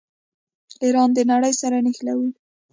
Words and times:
ایران 0.83 1.09
د 1.13 1.19
نړۍ 1.31 1.53
سره 1.61 1.77
نښلوي. 1.85 2.29